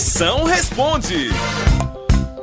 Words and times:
Moção 0.00 0.44
responde. 0.44 1.28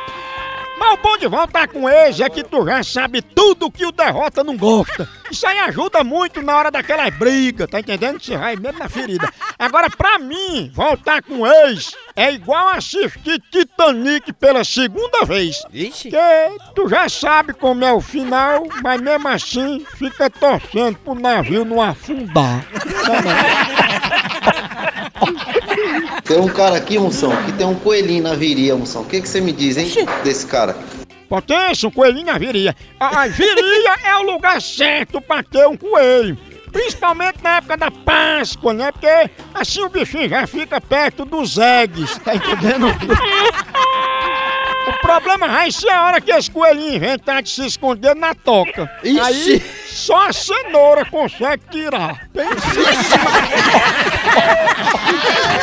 Mas 0.80 0.94
o 0.94 0.98
bom 0.98 1.18
de 1.18 1.28
voltar 1.28 1.68
com 1.68 1.90
ex 1.90 2.20
é 2.20 2.30
que 2.30 2.44
tu 2.44 2.66
já 2.66 2.84
sabe 2.84 3.22
tudo 3.22 3.72
que 3.72 3.86
o 3.86 3.92
derrota 3.92 4.44
não 4.44 4.55
gosta. 4.55 5.09
Isso 5.30 5.45
aí 5.45 5.58
ajuda 5.59 6.04
muito 6.04 6.42
na 6.42 6.55
hora 6.55 6.72
daquela 6.72 7.09
briga, 7.09 7.68
tá 7.68 7.80
entendendo? 7.80 8.23
Você 8.23 8.38
vai 8.38 8.55
mesmo 8.55 8.80
na 8.80 8.88
ferida. 8.88 9.31
Agora, 9.58 9.90
pra 9.90 10.20
mim, 10.20 10.72
voltar 10.73 11.22
com 11.23 11.45
ex 11.48 11.95
é 12.16 12.31
igual 12.31 12.70
assistir 12.70 13.42
Titanic 13.52 14.31
pela 14.34 14.64
segunda 14.64 15.26
vez. 15.26 15.64
Ixi. 15.73 16.09
Porque 16.09 16.73
tu 16.76 16.88
já 16.88 17.09
sabe 17.09 17.54
como 17.54 17.84
é 17.84 17.92
o 17.92 18.00
final, 18.00 18.64
mas 18.84 19.02
mesmo 19.02 19.28
assim 19.28 19.86
fica 19.95 20.30
torcendo 20.30 20.98
pro 21.00 21.16
navio 21.16 21.66
não 21.66 21.81
afundar. 21.81 22.66
Tem 26.23 26.39
um 26.39 26.47
cara 26.47 26.77
aqui, 26.77 26.99
moção, 26.99 27.35
que 27.43 27.52
tem 27.53 27.66
um 27.66 27.75
coelhinho 27.75 28.23
na 28.23 28.33
viria, 28.33 28.75
moção. 28.75 29.03
O 29.03 29.05
que, 29.05 29.21
que 29.21 29.30
você 29.30 29.39
me 29.39 29.52
diz, 29.52 29.77
hein, 29.77 29.88
desse 30.23 30.45
cara? 30.45 30.75
Potência, 31.30 31.88
um 31.88 31.91
coelhinho 31.91 32.25
na 32.25 32.38
viria. 32.38 32.75
A 32.99 33.23
a 33.23 33.27
viria 33.27 33.95
é 34.03 34.16
o 34.17 34.22
lugar 34.23 34.61
certo 34.61 35.22
pra 35.22 35.44
ter 35.44 35.67
um 35.67 35.75
coelho. 35.75 36.38
Principalmente 36.72 37.41
na 37.41 37.58
época 37.58 37.77
da 37.77 37.89
Páscoa, 37.89 38.73
né? 38.73 38.91
Porque 38.91 39.30
assim 39.53 39.83
o 39.83 39.89
bichinho 39.89 40.30
já 40.30 40.45
fica 40.45 40.80
perto 40.80 41.25
dos 41.25 41.58
eggs, 41.58 42.19
tá 42.19 42.36
entendendo? 42.36 42.88
O 44.88 45.02
problema 45.02 45.47
vai 45.47 45.71
ser 45.71 45.89
a 45.89 46.05
hora 46.05 46.21
que 46.21 46.31
esse 46.31 46.49
coelhinho 46.52 46.95
inventar 46.95 47.42
de 47.42 47.49
se 47.49 47.66
esconder 47.66 48.16
na 48.16 48.33
toca. 48.33 48.89
Ixi. 49.03 49.19
Aí 49.19 49.64
só 49.88 50.27
a 50.27 50.33
cenoura 50.33 51.03
consegue 51.05 51.64
tirar. 51.71 52.27
A 52.39 52.43